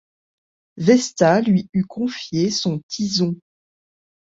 [0.77, 3.35] Vesta lui eût confié son tison.